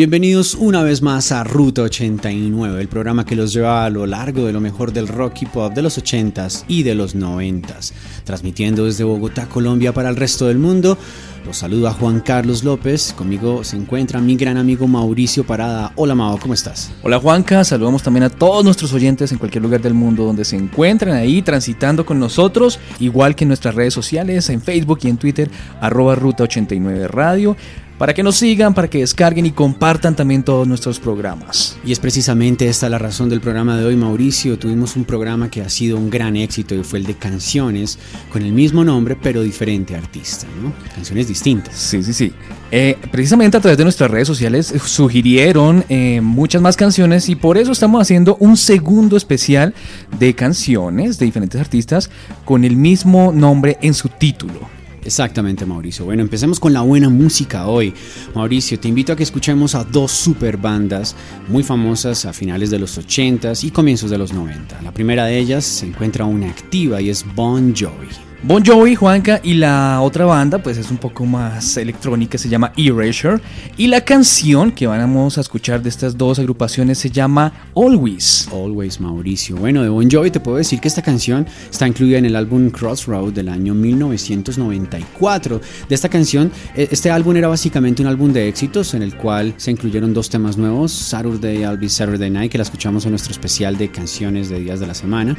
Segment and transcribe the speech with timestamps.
[0.00, 4.46] Bienvenidos una vez más a Ruta 89, el programa que los lleva a lo largo
[4.46, 7.92] de lo mejor del rock y pop de los 80s y de los 90s.
[8.24, 10.96] Transmitiendo desde Bogotá, Colombia para el resto del mundo.
[11.44, 13.12] Los saluda Juan Carlos López.
[13.12, 15.92] Conmigo se encuentra mi gran amigo Mauricio Parada.
[15.96, 16.90] Hola Mao, ¿cómo estás?
[17.02, 20.56] Hola Juanca, saludamos también a todos nuestros oyentes en cualquier lugar del mundo donde se
[20.56, 25.18] encuentran ahí transitando con nosotros, igual que en nuestras redes sociales, en Facebook y en
[25.18, 27.54] Twitter, arroba Ruta 89 Radio
[28.00, 31.76] para que nos sigan, para que descarguen y compartan también todos nuestros programas.
[31.84, 34.58] Y es precisamente esta la razón del programa de hoy, Mauricio.
[34.58, 37.98] Tuvimos un programa que ha sido un gran éxito y fue el de canciones
[38.32, 40.72] con el mismo nombre pero diferente artista, ¿no?
[40.94, 41.74] Canciones distintas.
[41.76, 42.32] Sí, sí, sí.
[42.70, 47.58] Eh, precisamente a través de nuestras redes sociales sugirieron eh, muchas más canciones y por
[47.58, 49.74] eso estamos haciendo un segundo especial
[50.18, 52.08] de canciones de diferentes artistas
[52.46, 54.79] con el mismo nombre en su título.
[55.04, 56.04] Exactamente, Mauricio.
[56.04, 57.94] Bueno, empecemos con la buena música hoy.
[58.34, 61.16] Mauricio, te invito a que escuchemos a dos super bandas
[61.48, 64.82] muy famosas a finales de los 80s y comienzos de los 90.
[64.82, 68.29] La primera de ellas se encuentra una activa y es Bon Jovi.
[68.42, 72.72] Bon Jovi, Juanca, y la otra banda, pues es un poco más electrónica, se llama
[72.74, 73.38] Erasure.
[73.76, 78.48] Y la canción que vamos a escuchar de estas dos agrupaciones se llama Always.
[78.50, 79.56] Always, Mauricio.
[79.56, 82.70] Bueno, de Bon Jovi te puedo decir que esta canción está incluida en el álbum
[82.70, 85.60] Crossroad del año 1994.
[85.86, 89.52] De esta canción, e, este álbum era básicamente un álbum de éxitos en el cual
[89.58, 93.32] se incluyeron dos temas nuevos, Saturday, I'll Be Saturday Night, que la escuchamos en nuestro
[93.32, 95.36] especial de canciones de días de la semana.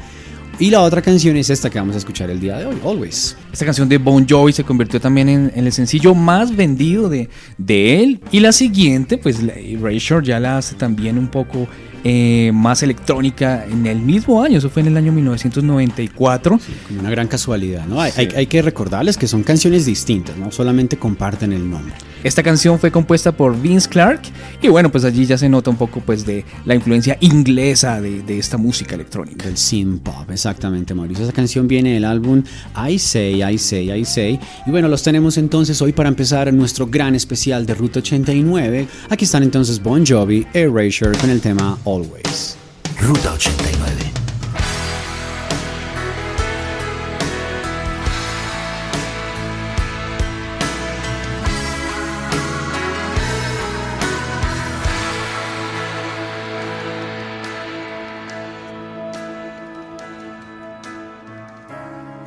[0.62, 3.36] Y la otra canción es esta que vamos a escuchar el día de hoy, Always.
[3.52, 8.04] Esta canción de Bon Jovi se convirtió también en, el sencillo más vendido de, de,
[8.04, 8.20] él.
[8.32, 11.68] Y la siguiente, pues Erasure ya la hace también un poco
[12.04, 16.60] eh, más electrónica en el mismo año, eso fue en el año 1994.
[16.88, 18.02] como una gran casualidad, ¿no?
[18.02, 21.94] Hay, hay, que recordarles que son canciones distintas, no solamente comparten el nombre.
[22.24, 24.22] Esta canción fue compuesta por Vince Clark
[24.62, 28.22] y bueno, pues allí ya se nota un poco pues de la influencia inglesa de,
[28.22, 29.46] de esta música electrónica.
[29.46, 31.24] Del synth pop, exactamente, Mauricio.
[31.24, 32.44] Esa canción viene del álbum
[32.88, 34.40] I Say, I Say, I Say.
[34.68, 38.88] Y bueno, los tenemos entonces hoy para empezar nuestro gran especial de Ruta 89.
[39.10, 42.56] Aquí están entonces Bon Jovi, Erasure con el tema always.
[43.02, 44.14] Ruta 89.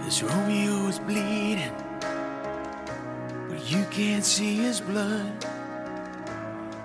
[0.05, 1.73] This Romeo is bleeding,
[3.49, 5.33] but you can't see his blood.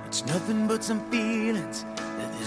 [0.05, 1.83] It's nothing but some feelings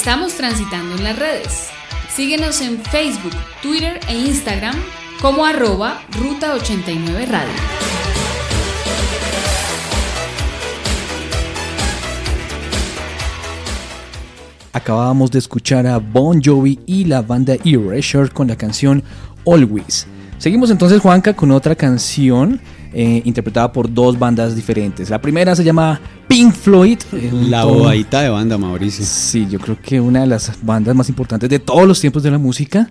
[0.00, 1.68] Estamos transitando en las redes.
[2.08, 4.74] Síguenos en Facebook, Twitter e Instagram
[5.20, 7.52] como arroba Ruta 89 Radio.
[14.72, 19.04] Acabábamos de escuchar a Bon Jovi y la banda Erasure con la canción
[19.44, 20.06] Always.
[20.38, 22.58] Seguimos entonces, Juanca, con otra canción
[22.94, 25.10] eh, interpretada por dos bandas diferentes.
[25.10, 26.00] La primera se llama
[26.40, 26.98] Pink Floyd.
[27.12, 29.04] eh, La bobadita de banda, Mauricio.
[29.04, 32.30] Sí, yo creo que una de las bandas más importantes de todos los tiempos de
[32.30, 32.88] la música.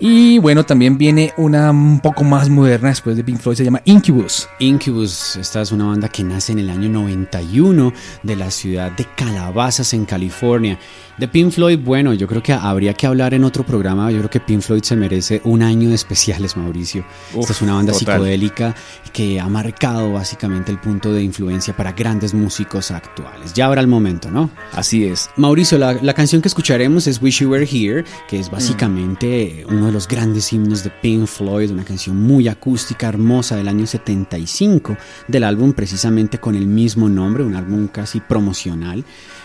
[0.00, 3.82] Y bueno, también viene una un poco más moderna después de Pink Floyd, se llama
[3.84, 4.48] Incubus.
[4.60, 9.04] Incubus, esta es una banda que nace en el año 91 de la ciudad de
[9.16, 10.78] Calabazas en California.
[11.16, 14.08] De Pink Floyd, bueno, yo creo que habría que hablar en otro programa.
[14.12, 17.04] Yo creo que Pink Floyd se merece un año de especiales, Mauricio.
[17.34, 18.14] Uf, Esta es una banda total.
[18.18, 18.76] psicodélica
[19.12, 23.52] que ha marcado básicamente el punto de influencia para grandes músicos actuales.
[23.52, 24.48] Ya habrá el momento, ¿no?
[24.70, 25.28] Así es.
[25.34, 29.87] Mauricio, la, la canción que escucharemos es Wish You Were Here, que es básicamente uno
[29.88, 34.96] de los grandes himnos de Pink Floyd, una canción muy acústica, hermosa del año 75
[35.26, 39.04] del álbum precisamente con el mismo nombre, un álbum casi promocional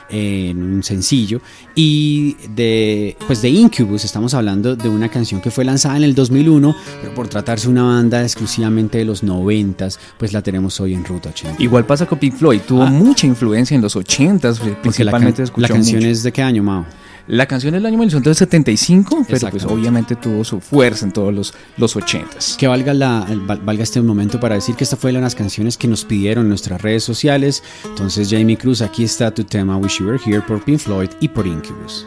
[0.10, 1.42] eh, en un sencillo
[1.76, 6.14] y de pues de Incubus estamos hablando de una canción que fue lanzada en el
[6.14, 10.94] 2001 pero por tratarse de una banda exclusivamente de los 90 pues la tenemos hoy
[10.94, 12.90] en Ruta 80 Igual pasa con Pink Floyd, tuvo Ah.
[12.90, 16.10] mucha influencia en los 80s, porque la, can- principalmente la canción mucho.
[16.10, 16.86] es de qué año Mao
[17.28, 21.96] La canción del año 1975, pero pues obviamente tuvo su fuerza en todos los, los
[21.96, 22.58] 80s.
[22.58, 25.36] Que valga, la, val- valga este momento para decir que esta fue una de las
[25.36, 27.64] canciones que nos pidieron en nuestras redes sociales.
[27.86, 31.30] Entonces, Jamie Cruz, aquí está tu tema Wish You Were Here por Pink Floyd y
[31.30, 32.06] por Incubus.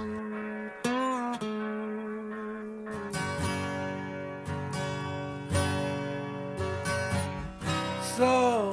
[8.16, 8.73] So,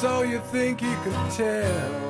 [0.00, 2.09] so you think you could tell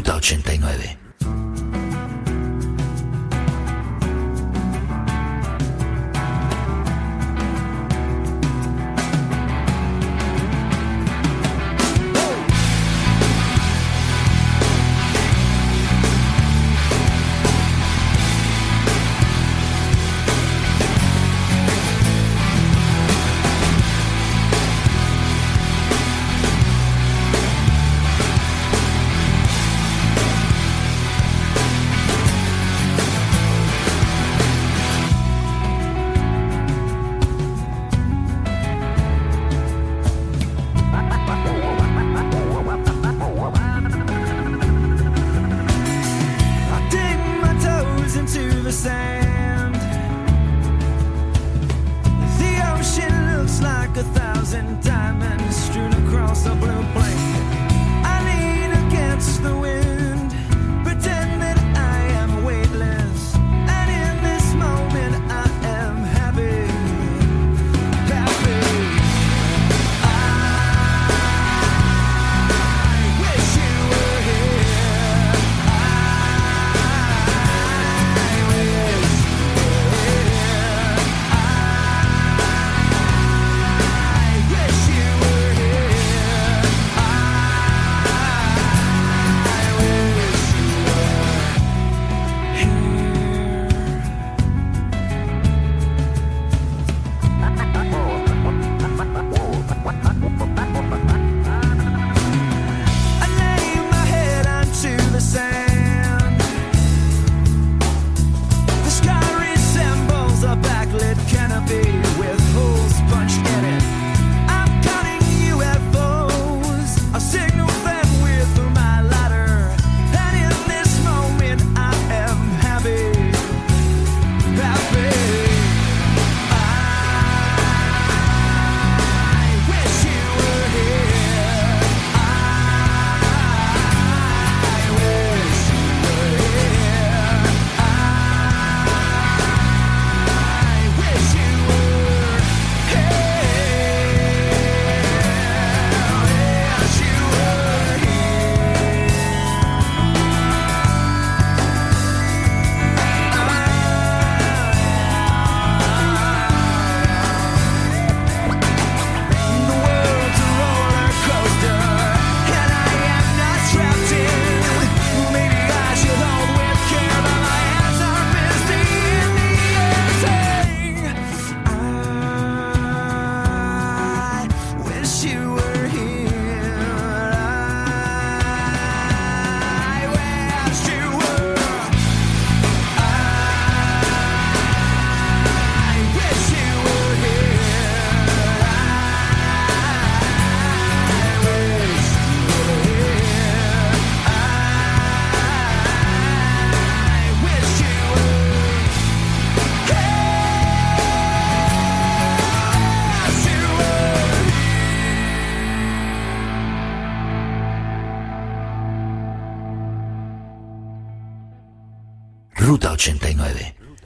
[0.00, 0.99] Ruta 89.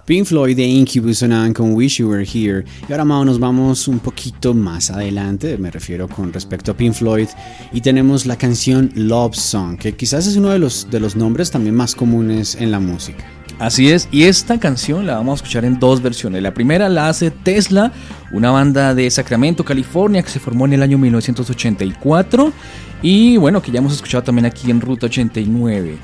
[0.05, 2.65] Pink Floyd de Incubus sonaban con Wish You Were Here.
[2.87, 6.93] Y ahora, Mao, nos vamos un poquito más adelante, me refiero con respecto a Pink
[6.93, 7.29] Floyd,
[7.73, 11.51] y tenemos la canción Love Song, que quizás es uno de los, de los nombres
[11.51, 13.25] también más comunes en la música.
[13.59, 16.43] Así es, y esta canción la vamos a escuchar en dos versiones.
[16.43, 17.91] La primera la hace Tesla,
[18.31, 22.53] una banda de Sacramento, California, que se formó en el año 1984
[23.01, 25.97] y bueno, que ya hemos escuchado también aquí en Ruta 89.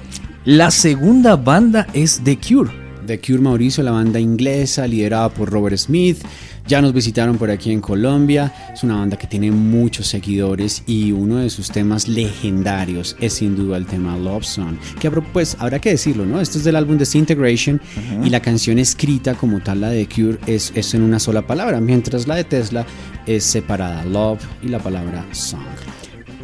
[0.47, 2.90] La segunda banda es The Cure.
[3.11, 6.19] The Cure Mauricio, la banda inglesa liderada por Robert Smith.
[6.69, 8.71] Ya nos visitaron por aquí en Colombia.
[8.73, 13.57] Es una banda que tiene muchos seguidores y uno de sus temas legendarios es sin
[13.57, 14.77] duda el tema Love Song.
[15.01, 16.41] Que pues habrá que decirlo, ¿no?
[16.41, 17.81] Esto es del álbum Disintegration
[18.23, 21.81] y la canción escrita como tal, la de Cure, es, es en una sola palabra,
[21.81, 22.87] mientras la de Tesla
[23.27, 25.67] es separada, Love y la palabra Song.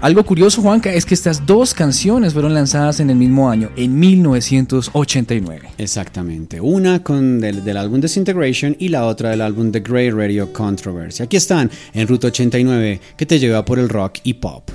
[0.01, 3.99] Algo curioso, Juanca, es que estas dos canciones fueron lanzadas en el mismo año, en
[3.99, 5.71] 1989.
[5.79, 10.53] Exactamente, una con del, del álbum Disintegration y la otra del álbum The Grey Radio
[10.53, 11.23] Controversy.
[11.23, 14.71] Aquí están en Ruta 89 que te lleva por el rock y pop.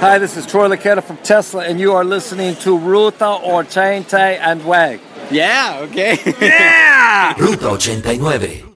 [0.00, 4.04] Hi, this is Troy Laketa from Tesla, and you are listening to Ruta or Chain
[4.04, 5.00] Tay and Wag.
[5.30, 6.18] Yeah, okay.
[7.38, 8.67] Ruta 89.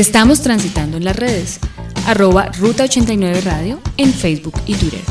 [0.00, 1.60] Estamos transitando en las redes.
[2.06, 5.02] Arroba Ruta 89 Radio en Facebook y Twitter.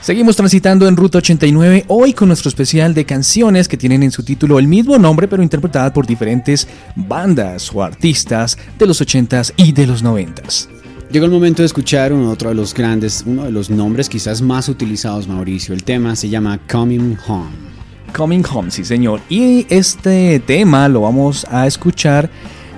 [0.00, 4.22] Seguimos transitando en Ruta 89, hoy con nuestro especial de canciones que tienen en su
[4.22, 9.72] título el mismo nombre, pero interpretadas por diferentes bandas o artistas de los 80s y
[9.72, 10.66] de los 90s.
[11.10, 14.40] Llegó el momento de escuchar uno otro de los grandes, uno de los nombres quizás
[14.40, 15.74] más utilizados, Mauricio.
[15.74, 17.71] El tema se llama Coming Home.
[18.12, 19.20] Coming Home, sí señor.
[19.28, 22.30] Y este tema lo vamos a escuchar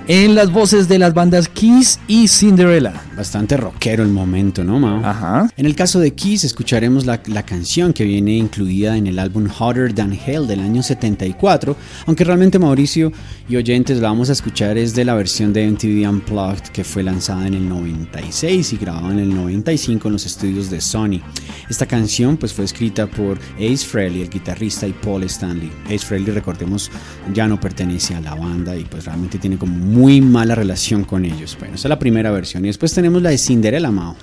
[0.07, 2.93] en las voces de las bandas Kiss y Cinderella.
[3.17, 5.03] Bastante rockero el momento, ¿no, Mao?
[5.03, 5.49] Ajá.
[5.57, 9.47] En el caso de Kiss, escucharemos la, la canción que viene incluida en el álbum
[9.47, 13.11] Hotter Than Hell del año 74, aunque realmente Mauricio
[13.49, 17.03] y oyentes la vamos a escuchar es de la versión de MTV Unplugged que fue
[17.03, 21.21] lanzada en el 96 y grabada en el 95 en los estudios de Sony.
[21.69, 25.71] Esta canción pues fue escrita por Ace Frehley, el guitarrista, y Paul Stanley.
[25.85, 26.91] Ace Frehley, recordemos,
[27.33, 31.25] ya no pertenece a la banda y pues realmente tiene como muy mala relación con
[31.25, 31.55] ellos.
[31.57, 34.15] Bueno, esa es la primera versión y después tenemos la de Cinderella, Mao.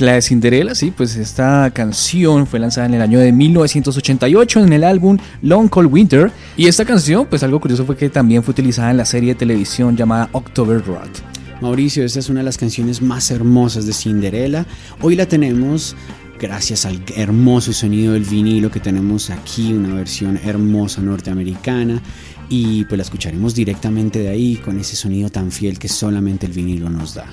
[0.00, 4.72] La de Cinderella, sí, pues esta canción fue lanzada en el año de 1988 en
[4.72, 6.32] el álbum Long Cold Winter.
[6.56, 9.38] Y esta canción, pues algo curioso fue que también fue utilizada en la serie de
[9.38, 11.22] televisión llamada October Rot.
[11.60, 14.64] Mauricio, esta es una de las canciones más hermosas de Cinderella.
[15.02, 15.94] Hoy la tenemos
[16.42, 22.02] gracias al hermoso sonido del vinilo que tenemos aquí, una versión hermosa norteamericana.
[22.54, 26.52] Y pues la escucharemos directamente de ahí con ese sonido tan fiel que solamente el
[26.52, 27.24] vinilo nos da.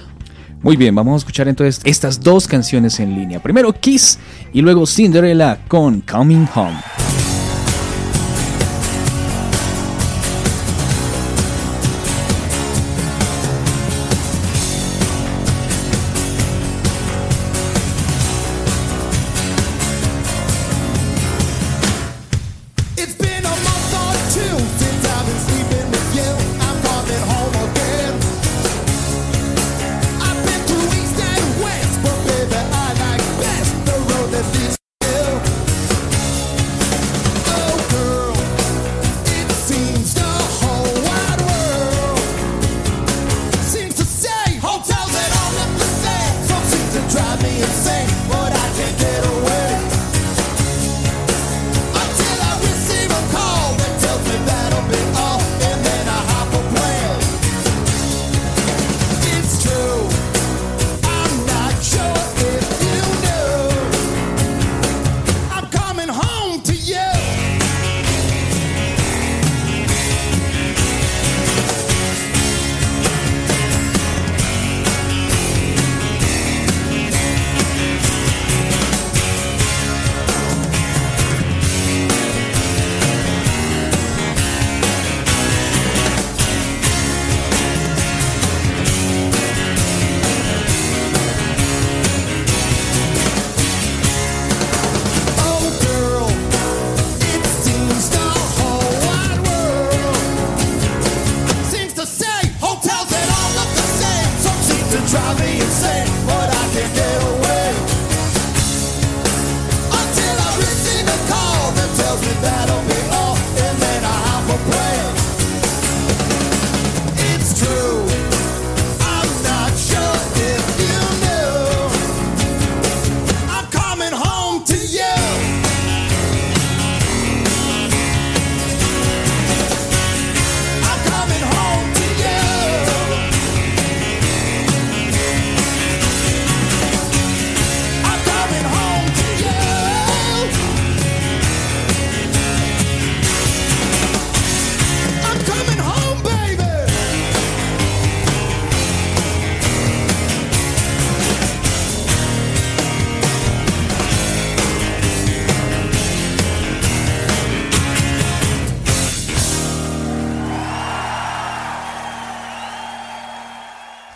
[0.62, 3.43] Muy bien, vamos a escuchar entonces estas dos canciones en línea.
[3.43, 4.17] Primero Kiss
[4.53, 7.08] y luego Cinderella con Coming Home.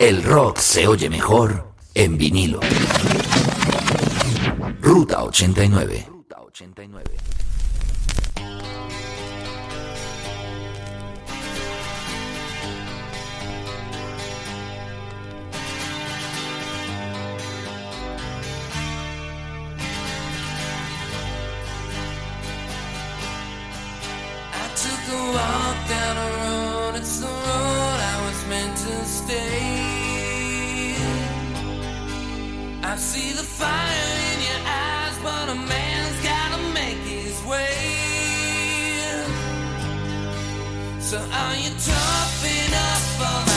[0.04, 2.60] El rock se oye mejor en vinilo.
[4.82, 6.06] Ruta 89.
[6.06, 7.16] Ruta 89.
[41.14, 43.53] So are you tough enough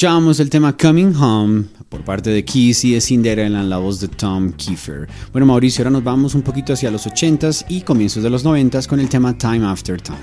[0.00, 4.00] Escuchábamos el tema Coming Home por parte de Kiss y de Cinderella en la voz
[4.00, 5.06] de Tom Kiefer.
[5.30, 8.86] Bueno, Mauricio, ahora nos vamos un poquito hacia los 80s y comienzos de los 90s
[8.86, 10.16] con el tema Time After Time.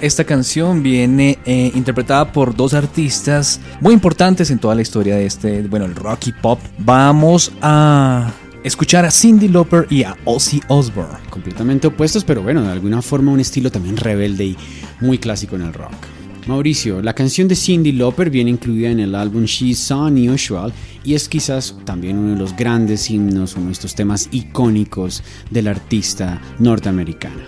[0.00, 5.26] Esta canción viene eh, interpretada por dos artistas muy importantes en toda la historia de
[5.26, 6.60] este, bueno, el rock y pop.
[6.78, 8.32] Vamos a
[8.62, 11.18] escuchar a Cindy Lauper y a Ozzy Osbourne.
[11.30, 14.56] Completamente opuestos, pero bueno, de alguna forma un estilo también rebelde y
[15.00, 16.19] muy clásico en el rock.
[16.50, 20.72] Mauricio, la canción de Cindy Lauper viene incluida en el álbum She's So Unusual
[21.04, 25.68] y es quizás también uno de los grandes himnos, uno de estos temas icónicos del
[25.68, 27.46] artista norteamericana.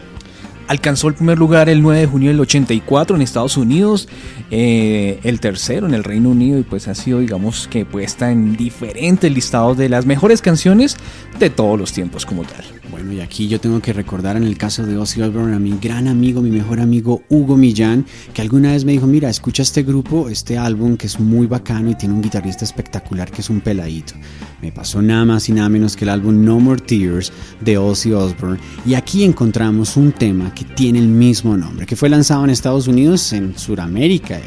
[0.68, 4.08] Alcanzó el primer lugar el 9 de junio del 84 en Estados Unidos,
[4.52, 8.56] eh, el tercero en el Reino Unido y pues ha sido digamos que puesta en
[8.56, 10.96] diferentes listados de las mejores canciones
[11.40, 12.81] de todos los tiempos como tal.
[13.02, 15.76] Bueno, y aquí yo tengo que recordar en el caso de Ozzy Osbourne a mi
[15.76, 19.82] gran amigo, mi mejor amigo Hugo Millán, que alguna vez me dijo, mira, escucha este
[19.82, 23.60] grupo, este álbum que es muy bacano y tiene un guitarrista espectacular que es un
[23.60, 24.14] peladito.
[24.60, 28.12] Me pasó nada más y nada menos que el álbum No More Tears de Ozzy
[28.12, 32.50] Osbourne y aquí encontramos un tema que tiene el mismo nombre, que fue lanzado en
[32.50, 34.38] Estados Unidos, en Sudamérica.
[34.38, 34.42] eh,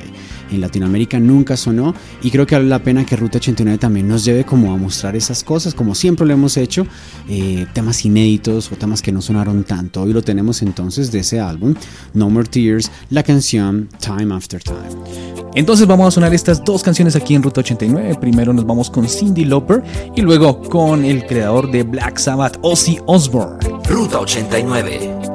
[0.52, 4.26] en Latinoamérica nunca sonó y creo que vale la pena que Ruta 89 también nos
[4.26, 6.86] lleve como a mostrar esas cosas, como siempre lo hemos hecho,
[7.30, 10.04] eh, temas inéditos o temas que no sonaron tanto.
[10.04, 11.76] Hoy lo tenemos entonces de ese álbum,
[12.14, 15.46] No More Tears, la canción Time After Time.
[15.56, 18.16] Entonces vamos a sonar estas dos canciones aquí en Ruta 89.
[18.20, 19.84] Primero nos vamos con Cindy Lauper
[20.16, 23.60] y luego con el creador de Black Sabbath, Ozzy Osbourne.
[23.88, 25.35] Ruta 89.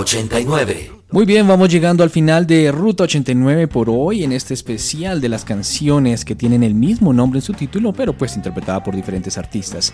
[0.00, 0.90] 89.
[1.10, 5.28] Muy bien, vamos llegando al final de Ruta 89 por hoy en este especial de
[5.28, 9.36] las canciones que tienen el mismo nombre en su título, pero pues interpretada por diferentes
[9.36, 9.92] artistas.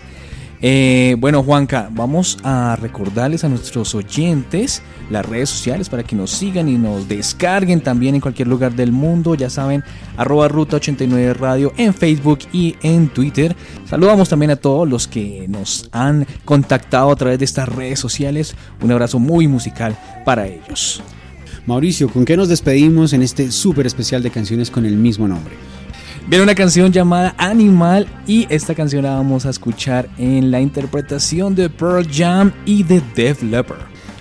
[0.61, 6.31] Eh, bueno, Juanca, vamos a recordarles a nuestros oyentes las redes sociales para que nos
[6.31, 9.35] sigan y nos descarguen también en cualquier lugar del mundo.
[9.35, 9.83] Ya saben,
[10.17, 13.55] arroba Ruta 89 Radio en Facebook y en Twitter.
[13.85, 18.55] Saludamos también a todos los que nos han contactado a través de estas redes sociales.
[18.81, 21.01] Un abrazo muy musical para ellos.
[21.67, 25.53] Mauricio, ¿con qué nos despedimos en este súper especial de canciones con el mismo nombre?
[26.27, 31.55] Viene una canción llamada Animal y esta canción la vamos a escuchar en la interpretación
[31.55, 33.79] de Pearl Jam y de Def Leppard.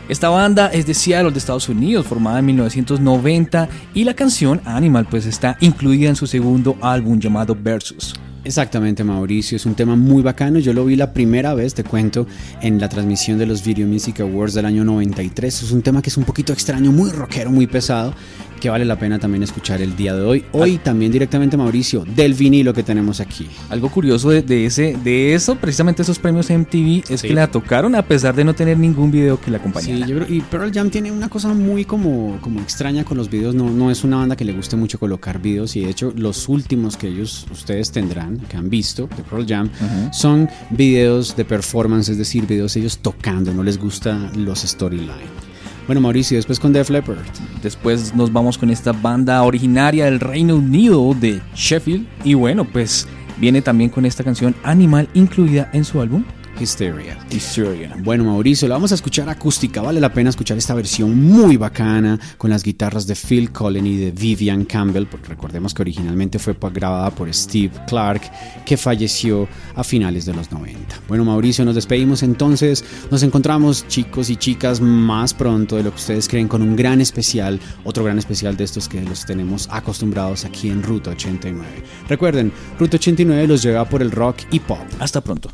[0.08, 5.08] Esta banda es de Seattle, de Estados Unidos, formada en 1990 y la canción Animal
[5.10, 8.14] pues está incluida en su segundo álbum llamado Versus.
[8.46, 9.56] Exactamente, Mauricio.
[9.56, 10.60] Es un tema muy bacano.
[10.60, 12.26] Yo lo vi la primera vez, te cuento,
[12.62, 15.62] en la transmisión de los Video Music Awards del año 93.
[15.64, 18.14] Es un tema que es un poquito extraño, muy rockero, muy pesado,
[18.60, 20.44] que vale la pena también escuchar el día de hoy.
[20.52, 23.48] Hoy también directamente, Mauricio, del vinilo que tenemos aquí.
[23.68, 27.28] Algo curioso de, de ese, de eso, precisamente esos premios MTV, es Sí.
[27.28, 30.06] que la tocaron a pesar de no tener ningún video que la acompañara.
[30.06, 33.28] Sí, yo creo, y Pearl Jam tiene una cosa muy como, como extraña con los
[33.28, 33.54] videos.
[33.56, 35.74] No, no es una banda que le guste mucho colocar videos.
[35.76, 39.70] Y de hecho, los últimos que ellos, ustedes tendrán, que han visto de Pearl Jam,
[40.12, 43.52] son videos de performance, es decir, videos ellos tocando.
[43.52, 45.46] No les gusta los storyline.
[45.86, 47.18] Bueno, Mauricio, después con Def Leppard.
[47.62, 52.06] Después nos vamos con esta banda originaria del Reino Unido de Sheffield.
[52.24, 53.06] Y bueno, pues
[53.38, 56.24] viene también con esta canción Animal incluida en su álbum
[56.58, 57.18] Hysteria.
[57.30, 57.96] Hysteria.
[58.02, 59.82] Bueno, Mauricio, la vamos a escuchar acústica.
[59.82, 63.96] Vale la pena escuchar esta versión muy bacana con las guitarras de Phil Collen y
[63.96, 65.06] de Vivian Campbell.
[65.06, 68.22] porque recordemos que originalmente fue grabada por Steve Clark,
[68.64, 71.00] que falleció a finales de los 90.
[71.08, 72.84] Bueno, Mauricio, nos despedimos entonces.
[73.10, 77.00] Nos encontramos, chicos y chicas, más pronto de lo que ustedes creen con un gran
[77.00, 81.66] especial, otro gran especial de estos que los tenemos acostumbrados aquí en Ruta 89.
[82.08, 84.78] Recuerden, Ruta 89 los lleva por el rock y pop.
[84.98, 85.50] Hasta pronto.